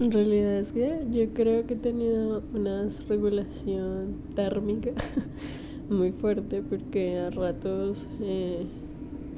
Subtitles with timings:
[0.00, 4.92] En realidad es que yo creo que he tenido una regulación térmica
[5.90, 8.64] muy fuerte porque a ratos eh,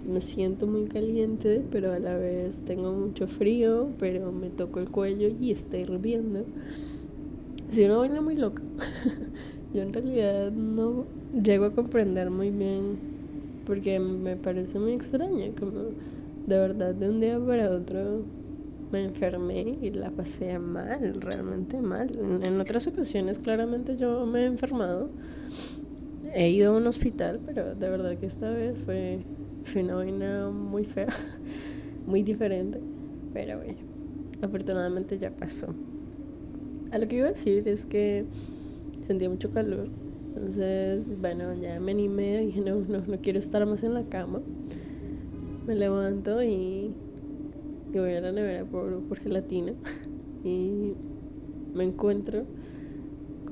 [0.06, 4.90] me siento muy caliente, pero a la vez tengo mucho frío, pero me toco el
[4.90, 6.44] cuello y está hirviendo.
[7.70, 8.62] Es una vaina muy loca.
[9.72, 11.06] Yo en realidad no
[11.42, 12.98] llego a comprender muy bien
[13.64, 15.84] porque me parece muy extraño, como
[16.46, 18.24] de verdad de un día para otro
[18.92, 22.10] me enfermé y la pasé mal, realmente mal.
[22.42, 25.10] En, otras ocasiones claramente yo me he enfermado,
[26.34, 29.20] he ido a un hospital, pero de verdad que esta vez fue,
[29.64, 31.08] fue una vaina muy fea,
[32.06, 32.80] muy diferente,
[33.32, 33.78] pero bueno,
[34.42, 35.68] afortunadamente ya pasó.
[36.90, 38.24] A lo que iba a decir es que
[39.06, 39.88] sentía mucho calor,
[40.34, 44.40] entonces bueno, ya me animé, dije no, no, no quiero estar más en la cama.
[45.66, 46.92] Me levanto y
[47.92, 49.72] y voy a la nevera por, por gelatina
[50.44, 50.94] y
[51.74, 52.44] me encuentro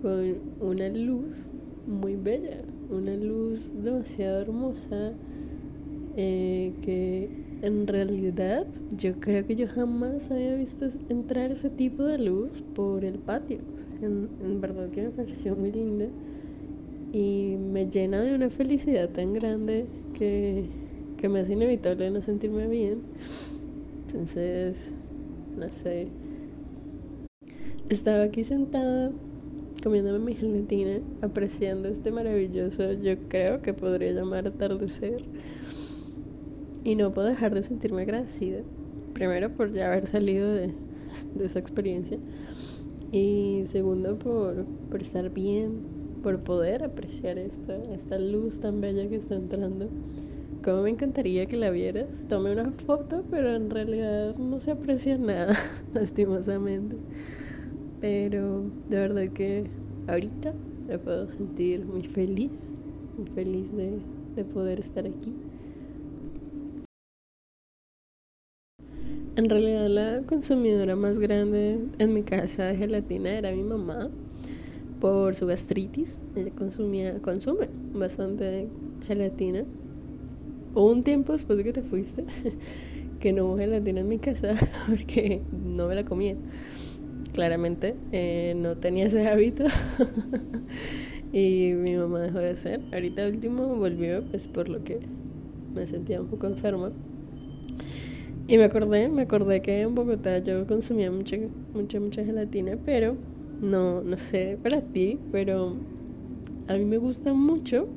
[0.03, 1.49] con una luz
[1.87, 5.13] muy bella, una luz demasiado hermosa
[6.17, 7.29] eh, que
[7.63, 13.05] en realidad yo creo que yo jamás había visto entrar ese tipo de luz por
[13.05, 13.59] el patio.
[14.01, 16.07] En, en verdad que me pareció muy linda
[17.13, 20.67] y me llena de una felicidad tan grande que,
[21.17, 23.03] que me hace inevitable no sentirme bien.
[24.09, 24.95] Entonces,
[25.59, 26.09] no sé.
[27.91, 29.13] Estaba aquí sentada
[29.83, 35.25] comiéndome mi gelatina, apreciando este maravilloso, yo creo que podría llamar atardecer.
[36.85, 38.63] Y no puedo dejar de sentirme agradecida.
[39.13, 40.73] Primero por ya haber salido de,
[41.35, 42.19] de esa experiencia.
[43.13, 45.83] Y segundo por, por estar bien,
[46.23, 49.91] por poder apreciar esta, esta luz tan bella que está entrando
[50.63, 52.27] como me encantaría que la vieras.
[52.29, 55.55] Tome una foto, pero en realidad no se aprecia nada,
[55.95, 56.97] lastimosamente.
[58.01, 59.65] Pero de verdad que
[60.07, 60.53] ahorita
[60.89, 62.75] me puedo sentir muy feliz,
[63.17, 63.99] muy feliz de,
[64.37, 65.35] de poder estar aquí.
[69.37, 74.09] En realidad la consumidora más grande en mi casa de gelatina era mi mamá
[75.01, 76.19] por su gastritis.
[76.35, 78.69] Ella consumía, consume bastante
[79.07, 79.65] gelatina
[80.79, 82.25] Hubo un tiempo después de que te fuiste
[83.21, 84.55] que no hubo gelatina en mi casa
[84.89, 86.37] porque no me la comía.
[87.33, 89.65] Claramente eh, no tenía ese hábito
[91.33, 92.81] y mi mamá dejó de hacer.
[92.93, 95.01] Ahorita último volvió pues por lo que
[95.75, 96.93] me sentía un poco enferma.
[98.47, 101.39] Y me acordé, me acordé que en Bogotá yo consumía mucha,
[101.75, 103.17] mucha, mucha gelatina, pero
[103.61, 105.75] no, no sé para ti, pero
[106.69, 107.89] a mí me gusta mucho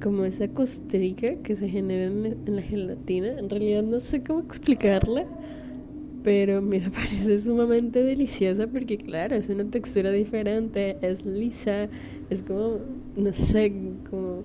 [0.00, 3.38] como esa costrica que se genera en, la gelatina.
[3.38, 5.26] En realidad no sé cómo explicarla,
[6.22, 11.88] pero me parece sumamente deliciosa porque claro, es una textura diferente, es lisa,
[12.30, 12.80] es como,
[13.16, 13.72] no sé,
[14.10, 14.44] como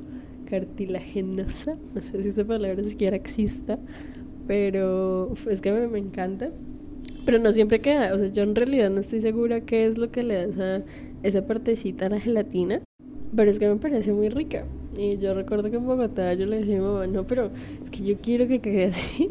[0.50, 3.80] cartilagenosa, no sé si esa palabra siquiera exista,
[4.48, 6.52] pero es que me, me encanta.
[7.26, 10.12] Pero no siempre queda, o sea, yo en realidad no estoy segura qué es lo
[10.12, 10.84] que le da esa,
[11.24, 12.82] esa partecita a la gelatina,
[13.34, 14.66] pero es que me parece muy rica.
[14.96, 17.52] Y yo recuerdo que en Bogotá yo le decía a mi mamá, no, pero
[17.84, 19.28] es que yo quiero que quede así.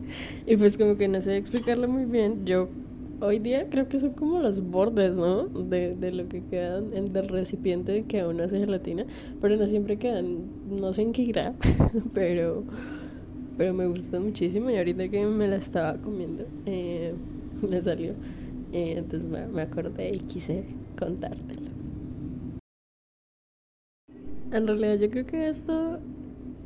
[0.46, 2.44] y pues como que no sé explicarlo muy bien.
[2.44, 2.68] Yo
[3.20, 5.44] hoy día creo que son como los bordes, ¿no?
[5.46, 9.06] De, de lo que quedan en, del recipiente que aún hace gelatina.
[9.40, 11.54] Pero no siempre quedan, no sé en qué irá,
[12.14, 12.64] pero,
[13.56, 14.70] pero me gusta muchísimo.
[14.70, 17.14] Y ahorita que me la estaba comiendo, eh,
[17.68, 18.12] me salió.
[18.72, 20.64] Eh, entonces me, me acordé y quise
[20.98, 21.65] contártelo.
[24.52, 25.98] En realidad yo creo que esto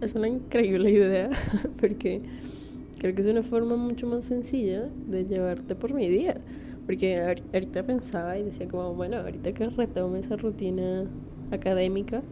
[0.00, 1.30] es una increíble idea
[1.80, 2.20] porque
[2.98, 6.40] creo que es una forma mucho más sencilla de llevarte por mi día.
[6.86, 7.20] Porque
[7.52, 11.04] ahorita pensaba y decía como, bueno, ahorita que retome esa rutina
[11.50, 12.22] académica,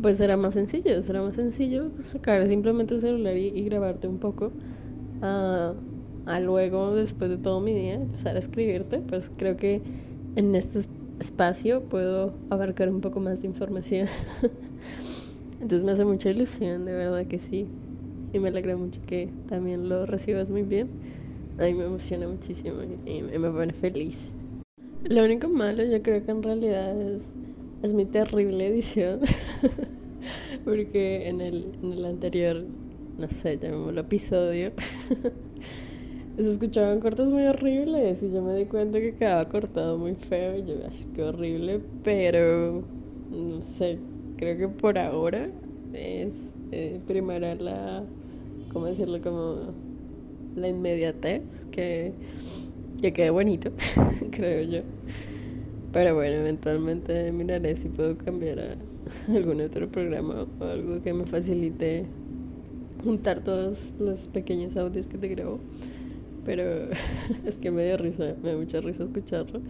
[0.00, 4.52] pues será más sencillo, será más sencillo sacar simplemente el celular y, grabarte un poco.
[5.22, 9.80] a luego, después de todo mi día, empezar a escribirte, pues creo que
[10.36, 10.80] en este
[11.20, 14.08] espacio puedo abarcar un poco más de información.
[15.62, 17.68] Entonces me hace mucha ilusión, de verdad que sí.
[18.32, 20.88] Y me alegra mucho que también lo recibas muy bien.
[21.56, 22.74] A mí me emociona muchísimo
[23.06, 24.34] y, me pone feliz.
[25.04, 27.34] Lo único malo yo creo que en realidad es,
[27.82, 29.20] es mi terrible edición.
[30.64, 32.64] Porque en el, en el anterior,
[33.18, 34.72] no sé, llamémoslo episodio,
[36.38, 40.58] se escuchaban cortes muy horribles y yo me di cuenta que quedaba cortado muy feo
[40.58, 42.82] y yo, ay, qué horrible, pero
[43.30, 43.98] no sé,
[44.42, 45.48] creo que por ahora
[45.94, 48.02] es eh, primera la,
[48.72, 49.22] ¿cómo decirlo?
[49.22, 49.72] Como
[50.56, 52.12] la inmediatez, que
[52.96, 53.70] ya quedé bonito,
[54.32, 54.80] creo yo.
[55.92, 58.76] Pero bueno, eventualmente miraré si puedo cambiar a
[59.32, 62.06] algún otro programa o algo que me facilite
[63.04, 65.60] juntar todos los pequeños audios que te grabo.
[66.44, 66.64] Pero
[67.46, 69.60] es que me dio risa, me da mucha risa escucharlo.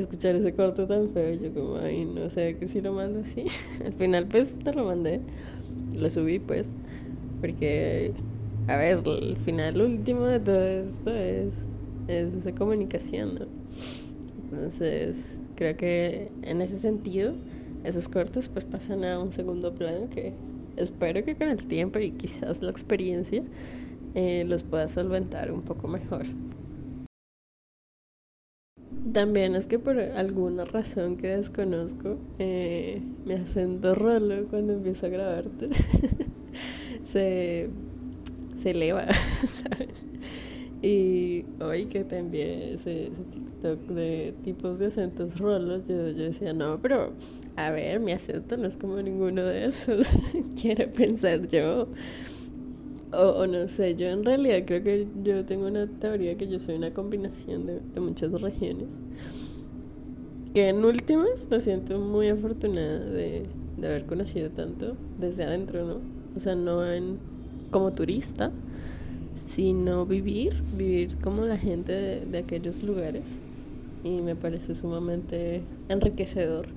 [0.00, 3.44] Escuchar ese corte tan feo, yo como, ay, no sé que si lo mando así.
[3.84, 5.20] Al final pues te lo mandé,
[5.94, 6.74] lo subí pues,
[7.40, 8.12] porque,
[8.66, 11.66] a ver, el final último de todo esto es,
[12.08, 13.46] es esa comunicación, ¿no?
[14.44, 17.34] Entonces, creo que en ese sentido,
[17.84, 20.32] esos cortes pues pasan a un segundo plano que
[20.76, 23.42] espero que con el tiempo y quizás la experiencia
[24.14, 26.26] eh, los pueda solventar un poco mejor.
[29.12, 35.08] También es que por alguna razón que desconozco, eh, me acento rolo cuando empiezo a
[35.08, 35.70] grabarte.
[37.04, 37.70] se,
[38.56, 40.04] se eleva, ¿sabes?
[40.82, 46.80] Y hoy que envié ese, TikTok de tipos de acentos rolos, yo, yo decía, no,
[46.80, 47.12] pero
[47.56, 50.08] a ver, mi acento no es como ninguno de esos.
[50.60, 51.88] Quiero pensar yo.
[53.12, 56.76] O, no sé, yo en realidad creo que yo tengo una teoría que yo soy
[56.76, 58.98] una combinación de, de muchas regiones.
[60.54, 63.46] Que en últimas me siento muy afortunada de,
[63.76, 66.00] de haber conocido tanto desde adentro, ¿no?
[66.36, 67.18] O sea, no en,
[67.70, 68.52] como turista,
[69.34, 71.92] sino vivir, vivir como la gente
[72.26, 73.38] de, aquellos lugares.
[74.04, 76.68] Y me parece sumamente enriquecedor.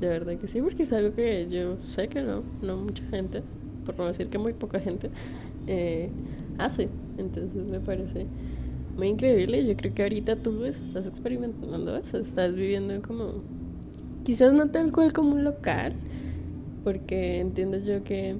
[0.00, 3.42] De verdad que sí, porque es algo que yo sé que no, no mucha gente,
[3.84, 5.10] por no decir que muy poca gente,
[5.66, 6.10] eh,
[6.58, 6.88] hace.
[7.18, 8.26] Entonces me parece
[8.96, 9.66] muy increíble.
[9.66, 13.42] Yo creo que ahorita tú estás experimentando eso, estás viviendo como,
[14.24, 15.94] quizás no tal cual como un local,
[16.82, 18.36] porque entiendo yo que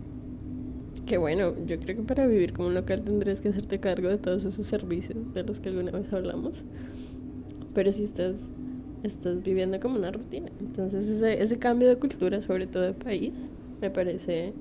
[1.06, 4.16] que bueno, yo creo que para vivir como un local tendrías que hacerte cargo de
[4.16, 6.64] todos esos servicios de los que alguna vez hablamos.
[7.74, 8.50] Pero si estás,
[9.02, 10.48] estás viviendo como una rutina.
[10.60, 13.34] Entonces ese, ese cambio de cultura, sobre todo de país,
[13.80, 14.54] me parece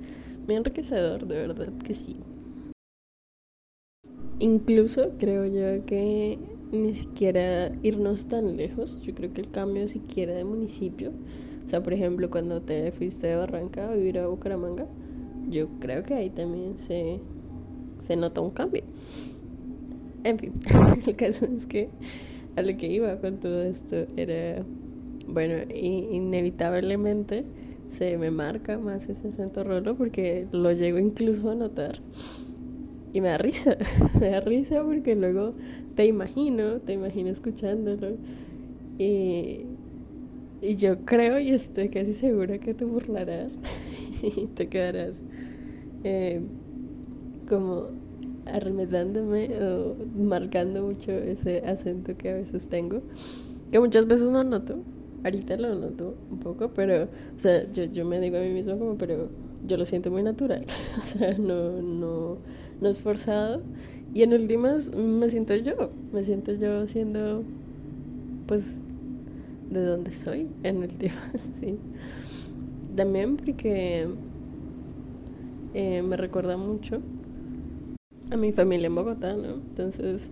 [0.47, 2.17] enriquecedor, de verdad que sí.
[4.39, 6.37] Incluso creo yo que
[6.71, 11.11] ni siquiera irnos tan lejos, yo creo que el cambio siquiera de municipio,
[11.65, 14.85] o sea, por ejemplo, cuando te fuiste de Barranca a vivir a Bucaramanga,
[15.49, 17.19] yo creo que ahí también se,
[17.99, 18.83] se nota un cambio.
[20.23, 20.53] En fin,
[21.07, 21.89] el caso es que
[22.55, 24.63] a lo que iba con todo esto era,
[25.27, 27.43] bueno, inevitablemente
[27.93, 31.99] se me marca más ese acento rolo porque lo llego incluso a notar.
[33.13, 33.77] Y me da risa,
[34.19, 35.53] me da risa porque luego
[35.95, 38.17] te imagino, te imagino escuchándolo.
[38.97, 39.65] Y,
[40.61, 43.59] y yo creo y estoy casi segura que te burlarás
[44.23, 45.21] y te quedarás
[46.03, 46.41] eh,
[47.47, 47.89] como
[48.45, 53.01] arremedándome o marcando mucho ese acento que a veces tengo,
[53.71, 54.79] que muchas veces no noto.
[55.23, 58.77] Ahorita lo noto un poco, pero, o sea, yo, yo me digo a mí misma
[58.77, 59.29] como, pero
[59.65, 60.65] yo lo siento muy natural,
[60.97, 62.37] o sea, no, no,
[62.81, 63.61] no es forzado.
[64.13, 67.43] Y en últimas me siento yo, me siento yo siendo,
[68.47, 68.79] pues,
[69.71, 71.77] de donde soy, en últimas, sí.
[72.95, 74.07] También porque
[75.73, 77.01] eh, me recuerda mucho
[78.31, 79.55] a mi familia en Bogotá, ¿no?
[79.55, 80.31] Entonces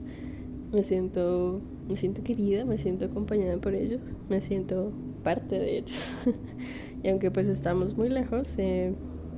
[0.72, 1.60] me siento,
[1.92, 4.92] me siento querida, me siento acompañada por ellos, me siento
[5.24, 6.26] parte de ellos.
[7.04, 8.94] y aunque pues estamos muy lejos, eh,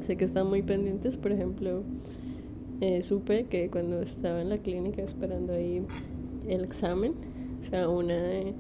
[0.06, 1.84] sé que están muy pendientes, por ejemplo,
[2.80, 5.82] eh, supe que cuando estaba en la clínica esperando ahí
[6.48, 7.14] el examen,
[7.60, 8.54] o sea, una de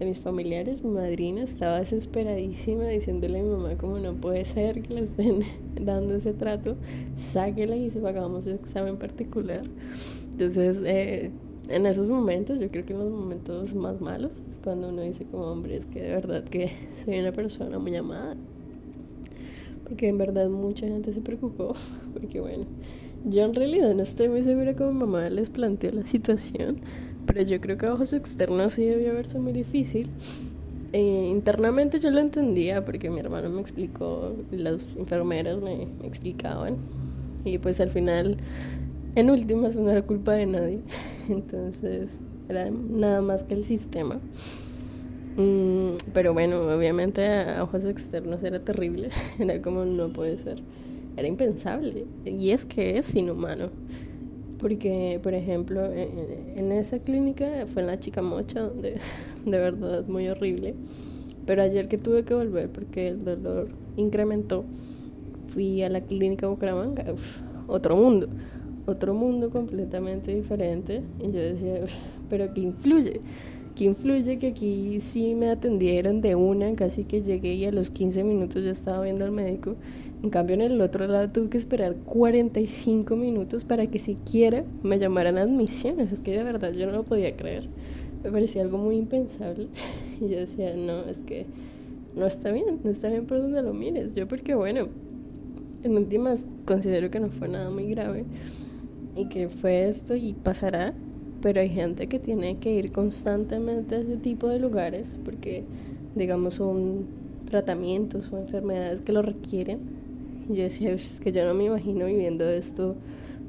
[0.00, 4.94] mis familiares, mi madrina, estaba desesperadísima diciéndole a mi mamá como no puede ser que
[4.94, 5.42] le estén
[5.82, 6.76] dando ese trato,
[7.14, 9.64] sáquela y si pagamos ese examen particular.
[10.30, 11.30] Entonces, eh,
[11.68, 15.24] en esos momentos, yo creo que en los momentos más malos, es cuando uno dice
[15.24, 18.36] como hombre, es que de verdad que soy una persona muy amada.
[19.84, 21.74] Porque en verdad mucha gente se preocupó,
[22.14, 22.64] porque bueno,
[23.24, 26.78] yo en realidad no estoy muy segura cómo mamá les planteó la situación,
[27.26, 30.08] pero yo creo que a ojos externos sí debió haberse muy difícil.
[30.94, 36.78] Eh, internamente yo lo entendía porque mi hermano me explicó, las enfermeras me, explicaban
[37.44, 38.38] y pues al final,
[39.18, 40.80] en últimas, no era culpa de nadie.
[41.28, 44.20] Entonces era nada más que el sistema.
[45.36, 50.60] Mm, pero bueno, obviamente a ojos externos era terrible, era como no puede ser,
[51.16, 53.70] era impensable y es que es inhumano.
[54.58, 58.96] Porque, por ejemplo, en, esa clínica fue en la chica mocha, donde
[59.46, 60.74] de verdad muy horrible.
[61.46, 64.64] Pero ayer que tuve que volver porque el dolor incrementó,
[65.48, 67.04] fui a la clínica Bucaramanga.
[67.68, 68.28] otro mundo,
[68.88, 71.02] otro mundo completamente diferente.
[71.20, 71.80] Y yo decía,
[72.28, 73.20] pero que influye
[73.78, 77.90] que influye que aquí sí me atendieron de una, casi que llegué y a los
[77.90, 79.76] 15 minutos ya estaba viendo al médico.
[80.20, 84.98] En cambio, en el otro lado tuve que esperar 45 minutos para que siquiera me
[84.98, 86.10] llamaran a admisiones.
[86.10, 87.68] Es que de verdad yo no lo podía creer.
[88.24, 89.68] Me parecía algo muy impensable.
[90.20, 91.46] Y yo decía, no, es que
[92.16, 94.16] no está bien, no está bien por donde lo mires.
[94.16, 94.88] Yo porque, bueno,
[95.84, 98.24] en últimas considero que no fue nada muy grave
[99.18, 100.94] y que fue esto y pasará
[101.40, 105.64] pero hay gente que tiene que ir constantemente a ese tipo de lugares porque,
[106.14, 107.06] digamos, son
[107.48, 109.80] tratamientos o enfermedades que lo requieren.
[110.48, 112.96] Y yo decía, es que yo no me imagino viviendo esto,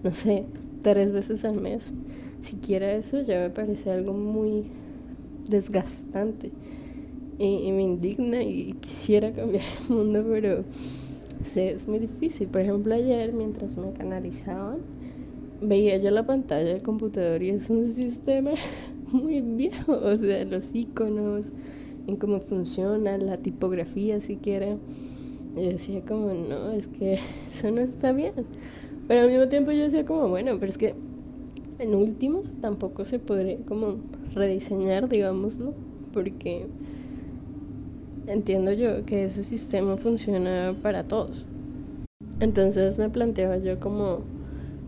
[0.04, 0.46] no sé,
[0.84, 1.94] tres veces al mes.
[2.42, 4.66] Siquiera eso ya me parece algo muy
[5.48, 6.52] desgastante
[7.40, 10.64] y, me indigna y quisiera cambiar el mundo, pero
[11.44, 12.48] sé, es muy difícil.
[12.48, 14.78] Por ejemplo, ayer mientras me canalizaban,
[15.62, 18.52] veía yo la pantalla del computador y es un sistema
[19.12, 21.52] muy viejo, o sea, los iconos,
[22.08, 24.78] en cómo funciona, la tipografía siquiera.
[25.56, 27.14] Yo decía como, no, es que
[27.48, 28.34] eso no está bien.
[29.08, 30.94] Pero al mismo tiempo yo decía como, bueno, pero es que
[31.80, 33.96] en últimos tampoco se podría como
[34.34, 35.74] rediseñar, digámoslo,
[36.14, 36.68] porque
[38.28, 41.46] entiendo yo que ese sistema funciona para todos.
[42.40, 44.20] Entonces me planteaba yo como,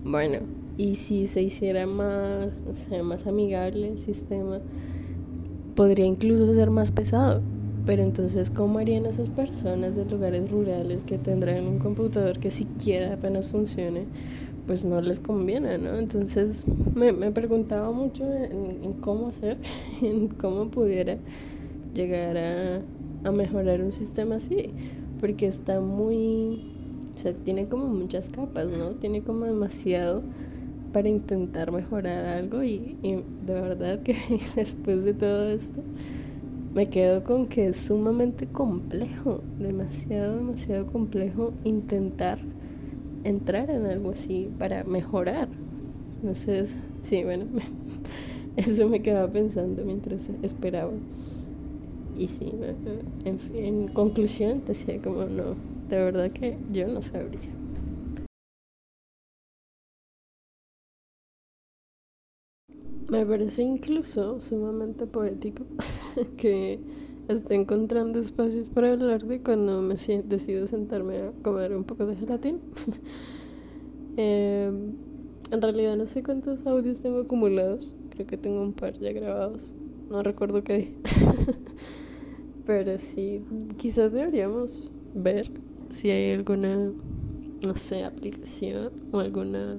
[0.03, 0.39] bueno,
[0.81, 4.59] y si se hiciera más, o sea, más amigable el sistema,
[5.75, 7.39] podría incluso ser más pesado.
[7.85, 13.13] Pero entonces, ¿cómo harían esas personas de lugares rurales que tendrán un computador que siquiera
[13.13, 14.05] apenas funcione?
[14.65, 15.99] Pues no les conviene, ¿no?
[15.99, 19.57] Entonces me, me preguntaba mucho en, cómo hacer,
[20.01, 21.17] en cómo pudiera
[21.93, 22.81] llegar a,
[23.23, 24.71] a mejorar un sistema así,
[25.19, 26.71] porque está muy,
[27.15, 28.89] o sea, tiene como muchas capas, ¿no?
[28.99, 30.23] Tiene como demasiado
[30.91, 34.15] para intentar mejorar algo y, de verdad que
[34.55, 35.81] después de todo esto
[36.73, 42.39] me quedo con que es sumamente complejo, demasiado, demasiado complejo intentar
[43.23, 45.49] entrar en algo así para mejorar.
[46.21, 47.45] Entonces, sí, bueno,
[48.55, 50.93] eso me quedaba pensando mientras esperaba.
[52.17, 52.53] Y sí,
[53.25, 55.55] en, en conclusión decía como no,
[55.89, 57.60] de verdad que yo no sabría.
[63.11, 65.65] Me parece incluso sumamente poético
[66.37, 66.79] que
[67.27, 72.15] esté encontrando espacios para hablar de cuando me decido sentarme a comer un poco de
[72.15, 72.59] gelatina.
[74.17, 74.91] Em,
[75.51, 79.73] en realidad no sé cuántos audios tengo acumulados, creo que tengo un par ya grabados,
[80.09, 80.93] no recuerdo qué.
[82.65, 83.41] Pero sí,
[83.77, 85.49] quizás deberíamos ver
[85.87, 86.91] si hay alguna,
[87.65, 89.77] no sé, aplicación o alguna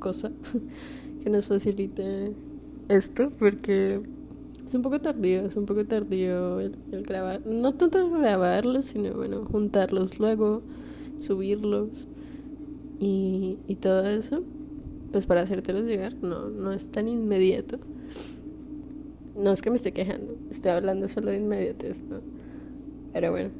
[0.00, 0.32] cosa
[1.24, 2.34] que nos facilite
[2.88, 4.00] esto porque
[4.66, 9.44] es un poco tardío, es un poco tardío el, grabar, no tanto grabarlos, sino bueno,
[9.44, 10.62] juntarlos luego,
[11.20, 12.06] subirlos
[12.98, 14.42] y, y todo eso,
[15.12, 17.78] pues para hacértelos llegar, no, no es tan inmediato.
[19.36, 22.20] No es que me esté quejando, estoy hablando solo de inmediatez, ¿no?
[23.12, 23.50] Pero bueno.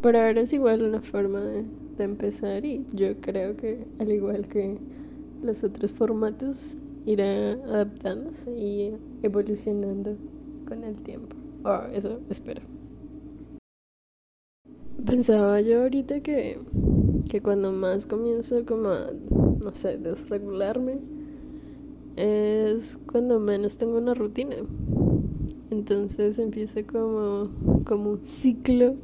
[0.00, 1.64] Por ahora es igual una forma de,
[1.98, 4.78] de empezar y yo creo que al igual que
[5.42, 10.16] los otros formatos irá adaptándose y evolucionando
[10.68, 11.36] con el tiempo.
[11.64, 12.62] Oh, eso espero.
[15.06, 16.58] Pensaba yo ahorita que,
[17.30, 19.12] que cuando más comienzo como a,
[19.60, 20.98] no sé, desregularme,
[22.16, 24.56] es cuando menos tengo una rutina.
[25.70, 27.50] Entonces empieza como,
[27.84, 28.96] como un ciclo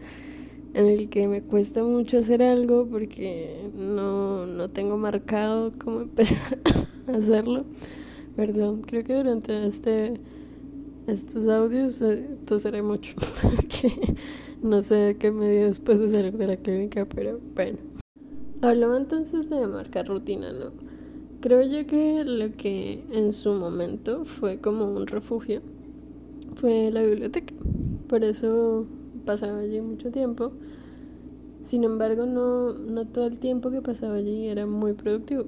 [0.75, 6.59] en el que me cuesta mucho hacer algo porque no, no tengo marcado cómo empezar
[7.07, 7.65] hacerlo.
[8.37, 10.15] Perdón, creo que durante este
[11.07, 14.15] estos audios eh, tosaré mucho porque
[14.63, 17.79] no sé qué me dio después de salir de la clínica, pero bueno.
[18.61, 20.73] Hablaba entonces de marcar rutina, ¿no?
[21.41, 25.61] Creo yo que lo que en su momento fue como un refugio
[26.55, 27.53] fue la biblioteca.
[28.09, 28.87] Por eso
[29.27, 30.53] pasaba allí mucho tiempo.
[31.63, 35.45] Sin embargo, no, no todo el tiempo que pasaba allí era muy productivo.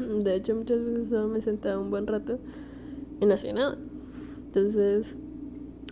[0.24, 2.38] de hecho, muchas veces solo me sentaba un buen rato
[3.20, 3.78] y no hacía nada.
[4.46, 5.16] Entonces,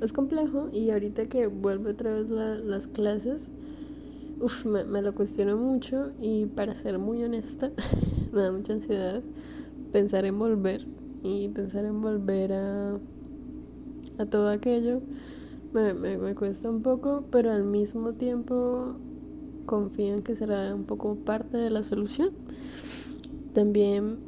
[0.03, 3.49] es complejo y ahorita que vuelvo otra vez las clases,
[4.41, 7.71] uf, me, me, lo cuestiono mucho y para ser muy honesta,
[8.33, 9.23] me da mucha ansiedad
[9.93, 10.87] pensar en volver
[11.23, 12.99] y pensar en volver a,
[14.19, 15.01] a todo aquello
[15.73, 18.97] me, me, cuesta un poco, pero al mismo tiempo
[19.71, 22.31] confío en que será un poco parte de la solución.
[23.53, 24.19] También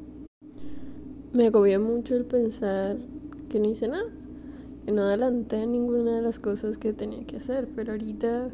[1.33, 2.97] me agobia mucho el pensar
[3.49, 4.05] que no hice nada,
[4.85, 8.51] que no adelanté ninguna de las cosas que tenía que hacer, pero ahorita,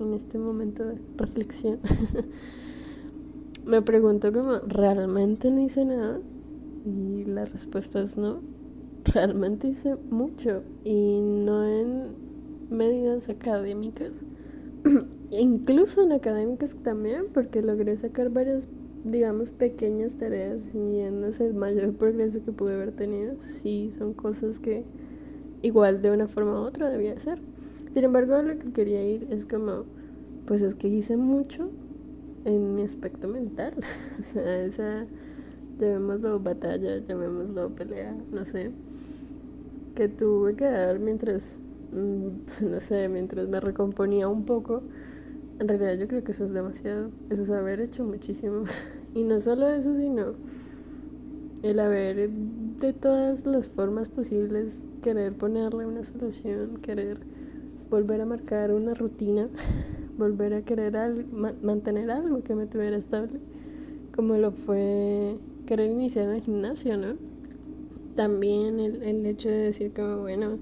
[0.00, 1.78] en este momento de reflexión,
[3.64, 6.18] me pregunto cómo realmente no hice nada
[6.84, 8.40] y la respuesta es no,
[9.04, 12.16] realmente hice mucho y no en
[12.70, 14.24] medidas académicas,
[15.30, 18.68] incluso en académicas también, porque logré sacar varias,
[19.04, 23.40] digamos, pequeñas tareas y no es el mayor progreso que pude haber tenido.
[23.40, 24.84] Sí, son cosas que
[25.62, 27.40] igual de una forma u otra debía hacer.
[27.94, 29.84] Sin embargo, lo que quería ir es como,
[30.46, 31.70] pues es que hice mucho
[32.44, 33.74] en mi aspecto mental.
[34.20, 35.06] o sea, esa,
[35.78, 38.72] llamémoslo batalla, llamémoslo pelea, no sé,
[39.94, 41.58] que tuve que dar mientras,
[41.92, 42.28] mm,
[42.70, 44.82] no sé, mientras me recomponía un poco.
[45.60, 48.64] En realidad yo creo que eso es demasiado, eso es haber hecho muchísimo.
[49.14, 50.34] y no solo eso, sino
[51.62, 57.18] el haber de todas las formas posibles querer ponerle una solución, querer
[57.90, 59.48] volver a marcar una rutina,
[60.16, 61.26] volver a querer
[61.62, 63.40] mantener algo que me tuviera estable,
[64.14, 67.16] como lo fue querer iniciar en el gimnasio, ¿no?
[68.14, 70.58] También el, el hecho de decir como, bueno,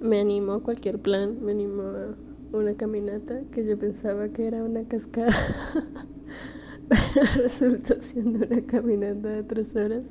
[0.00, 2.14] me animó a cualquier plan, me animó a
[2.58, 5.32] una caminata que yo pensaba que era una cascada,
[6.88, 10.10] pero resultó siendo una caminata de tres horas.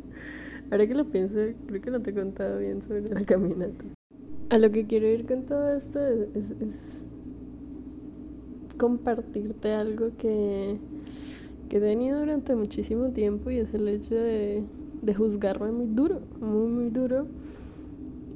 [0.72, 3.86] Ahora que lo pienso, creo que no te he contado bien sobre la caminata.
[4.50, 6.00] A lo que quiero ir con todo esto
[6.36, 7.06] es,
[8.78, 10.78] compartirte algo que,
[11.70, 14.64] que he tenido durante muchísimo tiempo y es el hecho de
[15.16, 17.28] juzgarme muy duro, muy, muy duro.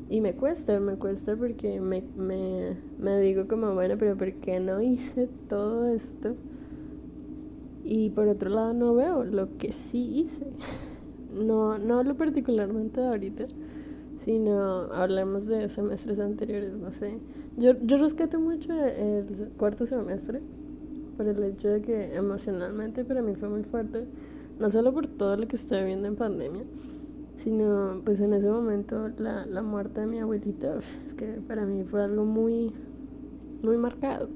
[0.10, 4.60] Y me cuesta, me cuesta porque me, me, me digo como, bueno, pero ¿por qué
[4.60, 6.36] no hice todo esto?
[7.84, 10.48] Y por otro lado no veo lo que sí hice.
[11.34, 13.48] No, no hablo particularmente de ahorita,
[14.16, 17.20] sino hablemos de semestres anteriores, no sé.
[17.58, 20.42] Yo, yo rescato mucho el cuarto semestre
[21.18, 24.06] por el hecho de que emocionalmente para mí fue muy fuerte,
[24.58, 26.64] no solo por todo lo que estoy viendo en pandemia,
[27.38, 31.84] sino pues en ese momento la, la muerte de mi abuelita, es que para mí
[31.84, 32.74] fue algo muy,
[33.64, 34.30] muy marcado.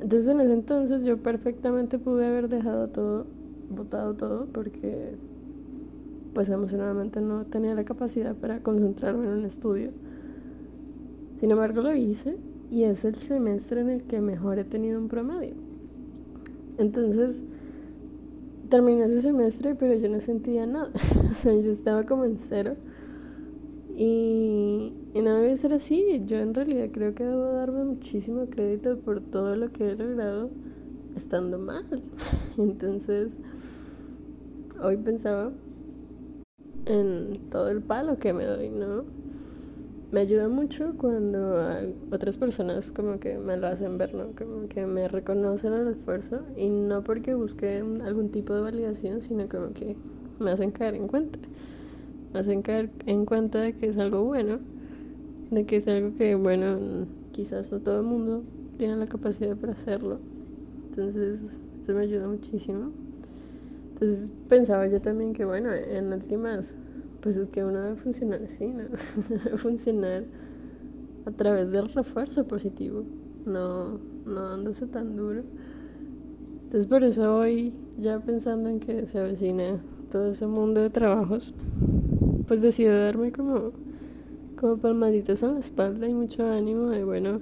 [0.00, 3.26] Entonces en ese entonces yo perfectamente pude haber dejado todo,
[3.70, 5.16] botado todo, porque
[6.34, 9.90] pues emocionalmente no tenía la capacidad para concentrarme en un estudio.
[11.40, 12.36] Sin embargo, lo hice
[12.70, 15.54] y es el semestre en el que mejor he tenido un promedio.
[16.78, 17.44] Entonces,
[18.72, 20.90] terminé ese semestre, pero yo no sentía nada.
[21.30, 22.74] o sea, yo estaba como en cero.
[23.94, 26.22] Y, y no debe ser así.
[26.24, 30.48] Yo en realidad creo que debo darme muchísimo crédito por todo lo que he logrado
[31.14, 31.84] estando mal.
[32.56, 33.36] Entonces,
[34.82, 35.52] hoy pensaba
[36.86, 39.04] en todo el palo que me doy, ¿no?
[40.12, 41.56] Me ayuda mucho cuando
[42.10, 44.26] otras personas como que me lo hacen ver, ¿no?
[44.36, 49.48] Como que me reconocen el esfuerzo y no porque busque algún tipo de validación, sino
[49.48, 49.96] como que
[50.38, 51.38] me hacen caer en cuenta.
[52.34, 54.58] Me hacen caer en cuenta de que es algo bueno,
[55.50, 58.44] de que es algo que, bueno, quizás no todo el mundo
[58.76, 60.18] tiene la capacidad para hacerlo.
[60.90, 62.90] Entonces, eso me ayuda muchísimo.
[63.94, 66.76] Entonces pensaba yo también que, bueno, en últimas,
[67.22, 68.84] pues es que uno debe funcionar así, ¿no?
[69.28, 70.24] debe funcionar
[71.24, 73.04] a través del refuerzo positivo,
[73.46, 75.42] no, no dándose tan duro.
[76.64, 79.78] Entonces por eso hoy, ya pensando en que se avecina
[80.10, 81.54] todo ese mundo de trabajos,
[82.46, 83.72] pues decido darme como,
[84.56, 87.40] como palmaditas en la espalda y mucho ánimo de, bueno,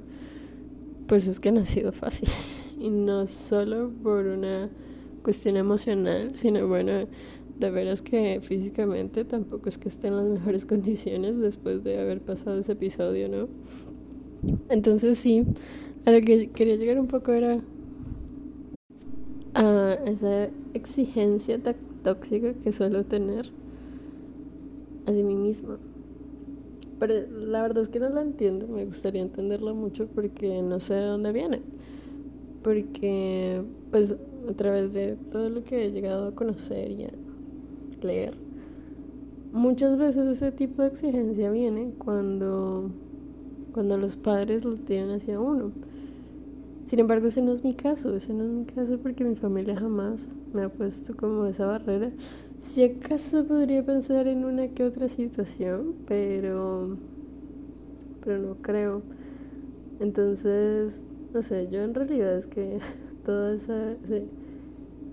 [1.06, 2.28] pues es que no ha sido fácil.
[2.78, 4.68] y no solo por una
[5.22, 6.92] cuestión emocional, sino bueno,
[7.60, 12.20] de veras que físicamente tampoco es que esté en las mejores condiciones después de haber
[12.20, 13.48] pasado ese episodio, ¿no?
[14.68, 15.44] Entonces sí,
[16.06, 17.60] a lo que quería llegar un poco era
[19.54, 21.60] a esa exigencia
[22.02, 23.50] tóxica que suelo tener
[25.06, 25.78] hacia mí misma.
[26.98, 30.94] Pero la verdad es que no la entiendo, me gustaría entenderla mucho porque no sé
[30.94, 31.62] de dónde viene.
[32.62, 34.16] Porque, pues,
[34.48, 37.10] a través de todo lo que he llegado a conocer y a
[38.02, 38.34] leer,
[39.52, 42.90] muchas veces ese tipo de exigencia viene cuando,
[43.72, 45.72] cuando los padres lo tienen hacia uno.
[46.86, 49.76] Sin embargo, ese no es mi caso, ese no es mi caso porque mi familia
[49.76, 52.10] jamás me ha puesto como esa barrera.
[52.62, 56.96] Si acaso podría pensar en una que otra situación, pero,
[58.24, 59.02] pero no creo.
[60.00, 62.78] Entonces, no sé, yo en realidad es que
[63.24, 63.96] todo ese,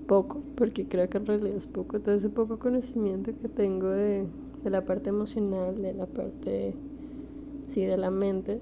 [0.07, 4.25] poco, porque creo que en realidad es poco, todo ese poco conocimiento que tengo de,
[4.63, 6.73] de la parte emocional, de la parte,
[7.67, 8.59] sí, de la mente,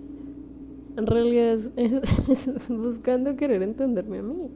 [0.98, 1.72] en realidad es,
[2.70, 4.50] buscando querer entenderme a mí.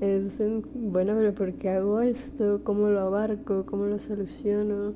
[0.00, 0.40] Es,
[0.74, 2.62] bueno, pero ¿por qué hago esto?
[2.64, 3.64] ¿Cómo lo abarco?
[3.66, 4.94] ¿Cómo lo soluciono?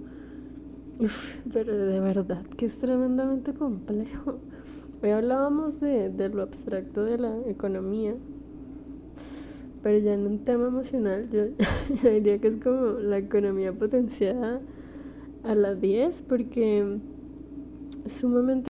[1.53, 4.39] pero de verdad que es tremendamente complejo.
[5.03, 8.15] Hoy hablábamos de, de lo abstracto de la economía,
[9.83, 14.61] pero ya en un tema emocional, yo, diría que es como la economía potenciada
[15.43, 16.99] a la 10, porque
[18.07, 18.69] sumamente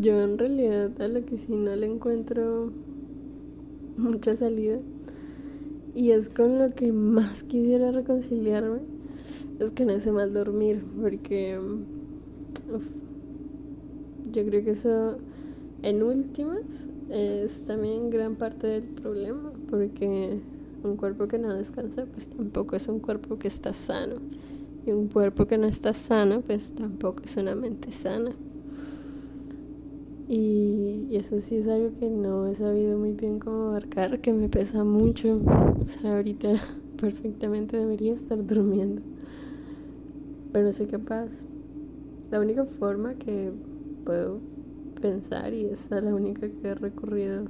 [0.00, 2.72] yo en realidad a la que sí no le encuentro
[3.96, 4.78] mucha salida
[5.94, 8.80] y es con lo que más quisiera reconciliarme
[9.58, 11.58] es que no hace mal dormir porque
[14.32, 15.18] yo creo que eso
[15.82, 20.38] en últimas es también gran parte del problema porque
[20.84, 24.16] un cuerpo que no descansa pues tampoco es un cuerpo que está sano
[24.86, 28.32] y un cuerpo que no está sano pues tampoco es una mente sana
[30.28, 34.48] y, eso sí es algo que no he sabido muy bien cómo abarcar, que me
[34.48, 35.40] pesa mucho.
[35.78, 36.52] O sea, ahorita
[37.00, 39.02] perfectamente debería estar durmiendo.
[40.52, 41.44] Pero no soy capaz.
[42.30, 43.52] La única forma que
[44.06, 44.38] puedo
[45.02, 47.44] pensar, y esa es la única que he recurrido,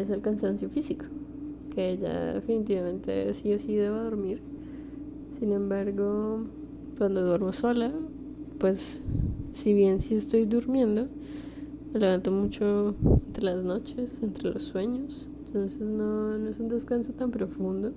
[0.00, 1.06] es el cansancio físico.
[1.74, 4.40] Que ya definitivamente sí o sí debo dormir.
[5.32, 6.44] Sin embargo,
[6.96, 7.90] cuando duermo sola,
[8.58, 9.04] pues
[9.50, 11.08] si bien sí estoy durmiendo,
[11.92, 12.94] me levanto mucho
[13.26, 17.92] entre las noches, entre los sueños, entonces no, no es un descanso tan profundo.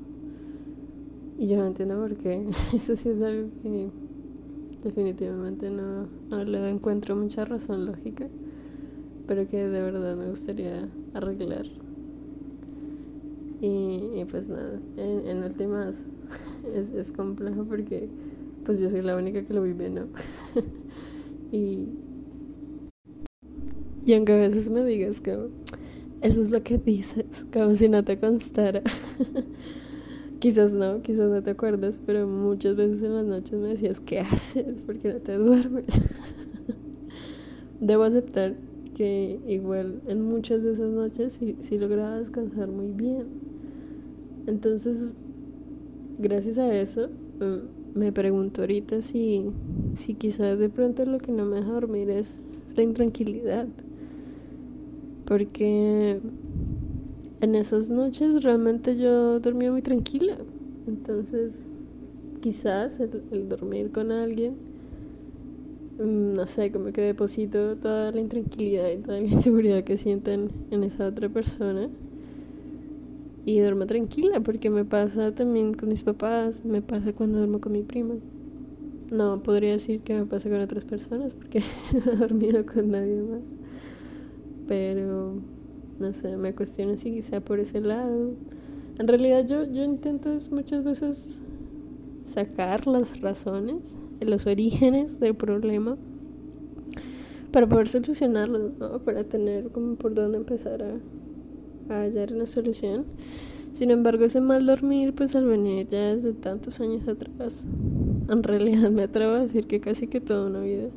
[1.39, 3.89] Y yo no entiendo por qué, eso sí es algo que
[4.83, 8.27] definitivamente no, no le encuentro mucha razón lógica,
[9.27, 11.65] pero que de verdad me gustaría arreglar.
[13.59, 16.07] Y, pues nada, en, últimas
[16.75, 18.07] es, es complejo porque
[18.63, 20.07] pues yo soy la única que lo vive, ¿no?
[21.51, 21.87] y,
[24.05, 25.37] y aunque a veces me digas que
[26.21, 28.81] eso es lo que dices, como si no te constara.
[30.39, 34.19] quizás no, quizás no te acuerdas, pero muchas veces en las noches me decías, ¿qué
[34.19, 34.81] haces?
[34.81, 36.01] ¿Por qué no te duermes?
[37.79, 38.55] Debo aceptar
[38.95, 43.46] que igual en muchas de esas noches sí, sí lograba descansar muy bien.
[44.47, 45.13] Entonces,
[46.17, 49.43] gracias a eso, mm, me pregunto ahorita si,
[49.93, 52.43] si quizás de pronto lo que no me deja dormir es
[52.75, 53.67] la intranquilidad.
[55.25, 56.21] Porque
[57.41, 60.37] en esas noches realmente yo dormía muy tranquila.
[60.87, 61.69] Entonces,
[62.39, 64.55] quizás el, dormir con alguien,
[65.99, 70.51] mm, no sé, como que deposito toda la intranquilidad y toda la inseguridad que sienten
[70.71, 71.89] en esa otra persona
[73.47, 77.71] y duermo tranquila porque me pasa también con mis papás, me pasa cuando duermo con
[77.71, 78.15] mi prima.
[79.09, 81.61] No podría decir que me pasa con otras personas porque
[82.05, 83.55] no he dormido con nadie más.
[84.67, 85.35] Pero
[85.97, 88.33] no sé, me cuestiono si quizá por ese lado.
[88.99, 91.39] En realidad yo, yo intento muchas veces
[92.25, 95.95] sacar las razones, los orígenes del problema
[97.53, 98.99] para poder solucionarlos, ¿no?
[98.99, 100.99] Para tener como por dónde empezar a,
[101.89, 103.05] a hallar una solución.
[103.73, 107.65] Sin embargo, ese mal dormir, pues al venir ya desde tantos años atrás,
[108.27, 110.89] en realidad me atrevo a decir que casi que toda una vida,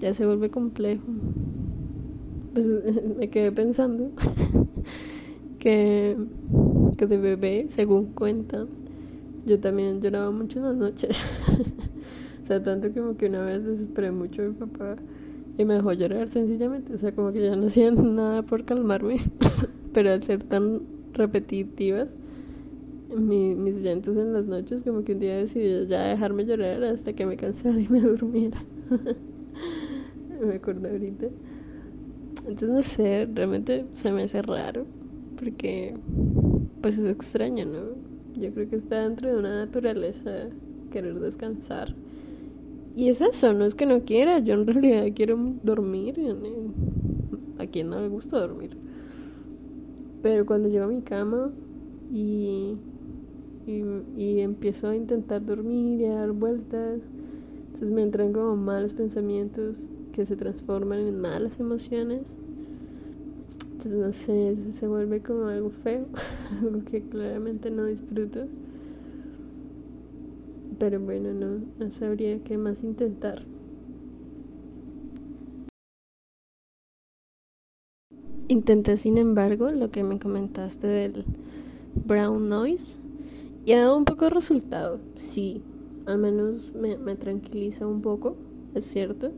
[0.00, 1.04] ya se vuelve complejo.
[2.54, 2.66] Pues
[3.18, 4.10] me quedé pensando
[5.58, 6.16] que,
[6.96, 8.68] que de bebé, según cuentan,
[9.44, 11.26] yo también lloraba mucho en las noches.
[12.42, 14.96] o sea, tanto como que una vez desesperé mucho a mi papá
[15.58, 16.94] y me dejó llorar sencillamente.
[16.94, 19.18] O sea, como que ya no hacía nada por calmarme.
[19.92, 22.16] Pero al ser tan repetitivas
[23.14, 27.26] mis llantos en las noches, como que un día decidí ya dejarme llorar hasta que
[27.26, 28.58] me cansara y me durmiera.
[30.40, 31.26] me acuerdo ahorita.
[32.48, 34.86] Entonces no sé, realmente se me hace raro.
[35.36, 35.94] Porque
[36.80, 38.40] pues es extraño, ¿no?
[38.40, 40.48] Yo creo que está dentro de una naturaleza
[40.90, 41.94] querer descansar.
[42.94, 46.14] Y es eso, no es que no quiera, yo en realidad quiero dormir.
[47.58, 48.76] A quien no le gusta dormir.
[50.22, 51.50] Pero cuando llego a mi cama
[52.12, 52.76] y,
[53.66, 57.00] y, empiezo a intentar dormir y a dar vueltas,
[57.66, 62.38] entonces me entran como malos pensamientos que se transforman en malas emociones.
[63.72, 66.06] Entonces no sé, se vuelve como algo feo,
[66.60, 68.46] algo que claramente no disfruto.
[70.82, 73.44] Pero bueno, no, no sabría qué más intentar.
[78.48, 81.24] Intenté, sin embargo, lo que me comentaste del,
[82.04, 82.98] brown noise
[83.64, 85.62] y ha dado un poco de resultado, sí,
[86.06, 88.34] al menos me, me tranquiliza un poco,
[88.74, 89.30] es cierto.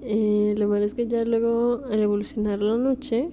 [0.00, 3.28] Eh, lo malo es que ya luego al evolucionar la noche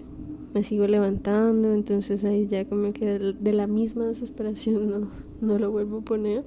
[0.54, 5.08] me sigo levantando, entonces ahí ya como que de la misma desesperación no,
[5.40, 6.44] no lo vuelvo a poner.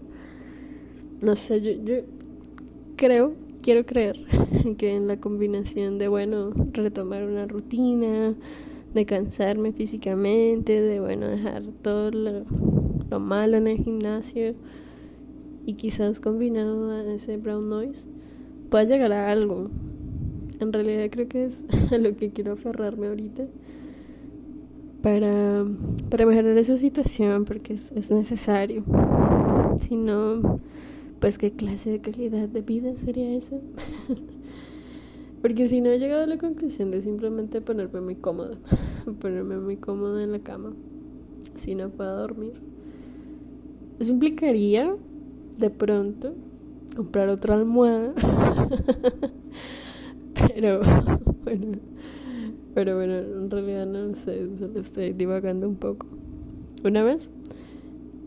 [1.25, 2.03] No sé, yo, yo
[2.97, 3.33] creo,
[3.63, 4.17] quiero creer
[4.79, 8.35] que en la combinación de, bueno, retomar una rutina,
[8.93, 12.45] de cansarme físicamente, de, bueno, dejar todo lo,
[13.09, 14.55] lo malo en el gimnasio
[15.65, 18.07] y quizás combinado a ese brown noise,
[18.69, 19.71] pueda llegar a algo.
[20.61, 23.47] En realidad creo que es a lo que quiero aferrarme ahorita
[25.01, 25.65] para,
[26.11, 28.85] para mejorar esa situación porque es, es necesario.
[29.79, 30.61] Si no,
[31.25, 33.59] pues qué clase de calidad de vida sería eso.
[35.41, 38.59] porque si no he llegado a la conclusión de simplemente ponerme muy cómoda,
[39.23, 40.75] ponerme muy cómoda en la cama,
[41.55, 42.53] si no puedo dormir.
[43.99, 44.95] Eso implicaría,
[45.57, 46.35] de pronto,
[46.95, 48.13] comprar otra almohada.
[50.55, 50.83] pero,
[51.43, 51.79] bueno
[52.75, 56.07] pero bueno, en realidad no lo sé, solo estoy divagando un poco.
[56.85, 57.31] Una vez,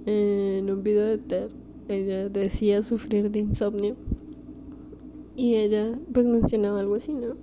[0.08, 1.52] en un video de TED,
[1.90, 3.96] ella decía sufrir de insomnio.
[5.36, 7.36] Y ella pues mencionaba algo así, ¿no?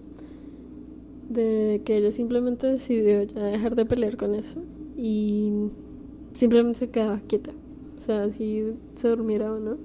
[1.29, 4.61] De que ella simplemente decidió ya dejar de pelear con eso
[4.97, 5.71] y
[6.33, 7.53] simplemente se quedaba quieta.
[7.97, 9.77] O sea, si se durmiera o no,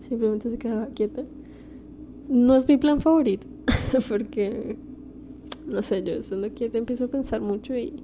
[0.00, 1.24] simplemente se quedaba quieta.
[2.28, 3.46] No es mi plan favorito,
[4.08, 4.76] porque
[5.66, 7.94] no sé, yo estando quieta empiezo a pensar mucho y,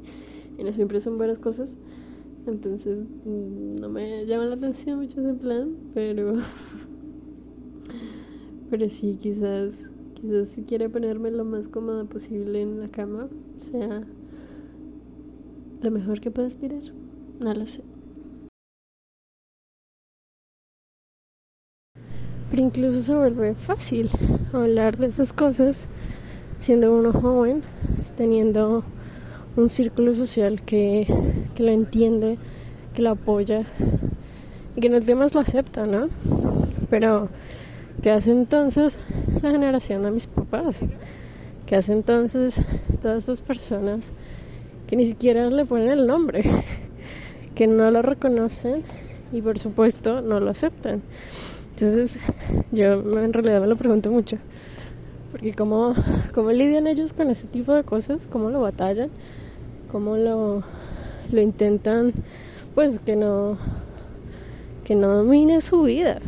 [0.58, 1.76] y no siempre son buenas cosas.
[2.46, 6.34] Entonces mm, no me llama la atención mucho ese plan, pero
[8.70, 13.28] pero sí quizás quizás si quiere ponerme lo más cómoda posible en la cama
[13.70, 14.00] sea
[15.80, 16.82] lo mejor que pueda aspirar.
[17.40, 17.82] No lo sé.
[22.50, 24.08] Pero incluso se vuelve fácil
[24.52, 25.88] hablar de esas cosas
[26.58, 27.62] siendo uno joven,
[28.16, 28.84] teniendo
[29.56, 31.06] un círculo social que,
[31.54, 32.38] que lo entiende,
[32.94, 33.62] que lo apoya
[34.76, 36.08] y que en los demás lo acepta, ¿no?
[36.90, 37.28] Pero
[38.02, 38.98] ¿qué hace entonces
[39.42, 40.84] la generación de mis papás?
[41.66, 42.60] ¿Qué hace entonces
[43.00, 44.12] todas estas personas
[44.86, 46.42] que ni siquiera le ponen el nombre,
[47.54, 48.82] que no lo reconocen
[49.32, 51.02] y por supuesto no lo aceptan?
[51.70, 52.18] Entonces
[52.70, 54.36] yo en realidad me lo pregunto mucho.
[55.30, 55.94] Porque cómo,
[56.32, 59.10] cómo lidian ellos con ese tipo de cosas, cómo lo batallan,
[59.94, 60.60] cómo lo,
[61.30, 62.12] lo intentan,
[62.74, 63.56] pues que no,
[64.82, 66.18] que no domine su vida.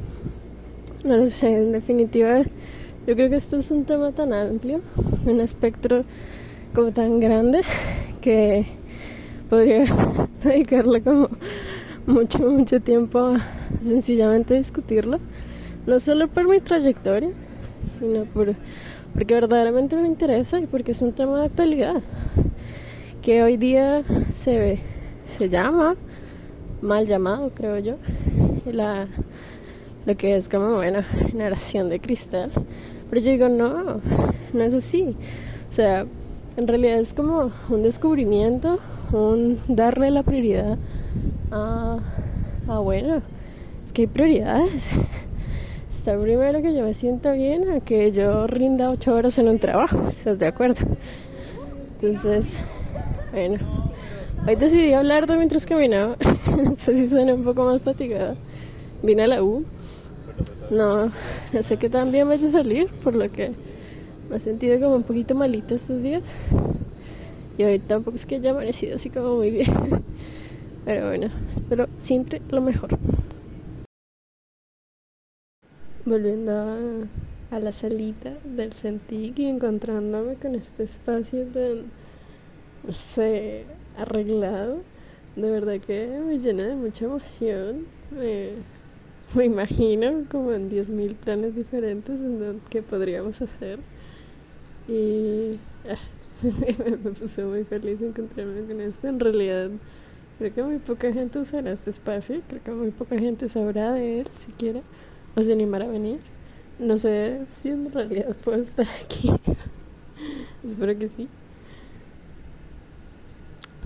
[1.02, 2.42] No lo sé, en definitiva,
[3.09, 4.83] yo creo que esto es un tema tan amplio,
[5.26, 6.05] un espectro
[6.76, 7.62] como tan grande,
[8.20, 8.66] que
[9.50, 9.83] podría
[10.44, 11.29] dedicarle como
[12.07, 13.40] mucho, mucho tiempo a
[13.83, 15.18] sencillamente discutirlo.
[15.88, 17.31] No solo por mi trayectoria,
[17.98, 18.55] sino por
[19.12, 22.00] porque verdaderamente me interesa y porque es un tema de actualidad
[23.27, 24.79] que hoy día se
[25.37, 25.97] se llama
[26.81, 27.97] mal llamado, creo yo,
[28.73, 29.09] la,
[30.07, 32.53] lo que es como, bueno, generación de cristal.
[33.11, 34.01] Pero yo digo, no,
[34.53, 35.17] no es así.
[35.69, 36.07] O sea,
[36.57, 38.79] en realidad es como un descubrimiento,
[39.12, 40.79] un darle la prioridad
[41.51, 41.99] a,
[42.69, 43.23] a bueno,
[43.83, 44.93] es que hay prioridades
[46.15, 50.07] primero que yo me sienta bien a que yo rinda ocho horas en un trabajo,
[50.09, 50.87] ¿estás de acuerdo?
[51.95, 52.61] Entonces,
[53.37, 53.59] bueno,
[54.49, 56.16] hoy decidí hablar de mientras caminaba,
[56.57, 58.35] no sé si suena un poco más fatigada.
[59.03, 59.62] Vine a la U,
[60.70, 61.11] no,
[61.53, 63.53] no sé qué tan bien vaya a salir, por lo que
[64.31, 66.22] me he sentido como un poquito malita estos días.
[67.59, 69.66] Y hoy tampoco es que haya amanecido así como muy bien.
[70.87, 72.99] Pero bueno, espero siempre lo mejor
[76.07, 76.53] volviendo
[77.51, 81.90] a, la salita del Centig y encontrándome con este espacio tan,
[82.87, 83.64] no sé,
[83.96, 84.83] arreglado.
[85.35, 87.87] De verdad que me llena de mucha emoción.
[88.11, 88.51] Me,
[89.35, 93.79] me imagino como en 10.000 planes diferentes en que podríamos hacer.
[94.88, 95.99] Y ah,
[97.03, 99.09] me puso muy feliz encontrarme con esto.
[99.09, 99.70] En realidad,
[100.38, 102.40] creo que muy poca gente usará este espacio.
[102.49, 104.81] Creo que muy poca gente sabrá de él siquiera
[105.35, 106.20] o se animar a venir.
[106.79, 109.31] No sé si en realidad puedo estar aquí.
[110.64, 111.29] Espero que sí.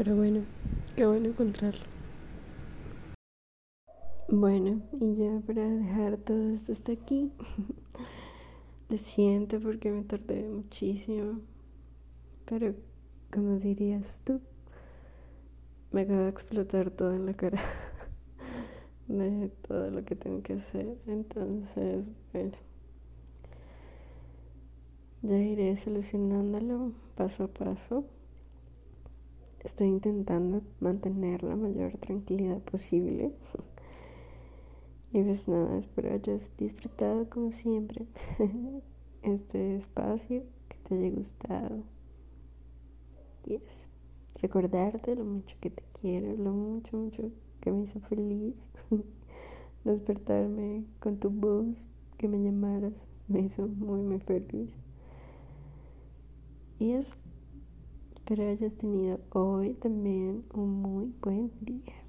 [0.02, 0.40] Pero bueno,
[0.96, 1.84] qué bueno encontrarlo.
[4.28, 7.30] Bueno, y ya para dejar todo esto hasta aquí.
[8.88, 11.40] Lo siento porque me tardé muchísimo.
[12.46, 12.74] Pero,
[13.30, 14.40] como dirías tú,
[15.92, 17.60] me acaba de explotar todo en la cara
[19.06, 20.96] de todo lo que tengo que hacer.
[21.06, 22.56] Entonces, bueno,
[25.20, 28.06] ya iré solucionándolo paso a paso.
[29.64, 33.33] Estoy intentando mantener la mayor tranquilidad posible.
[35.12, 38.07] y pues nada, espero hayas disfrutado como siempre
[39.23, 41.83] este espacio, que te haya gustado.
[43.46, 43.90] Y eso
[44.40, 48.68] recordarte lo mucho que te quiero, lo mucho, mucho que me hizo feliz.
[49.85, 54.79] Despertarme con tu voz, que me llamaras, me hizo muy, muy feliz.
[56.79, 57.14] Y eso,
[58.30, 61.99] espero hayas tenido hoy también un muy buen día.